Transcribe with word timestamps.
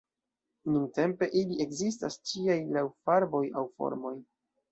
Nuntempe 0.75 1.27
ili 1.41 1.57
ekzistas 1.65 2.17
ĉiaj 2.31 2.57
laŭ 2.77 2.85
farboj 3.09 3.45
aŭ 3.63 3.67
formoj. 3.77 4.17